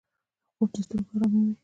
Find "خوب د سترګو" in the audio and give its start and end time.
0.55-1.11